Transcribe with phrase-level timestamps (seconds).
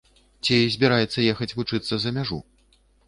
[0.45, 2.39] Ці збіраецца ехаць вучыцца за мяжу?